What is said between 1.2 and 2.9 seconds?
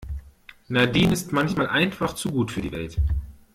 manchmal einfach zu gut für die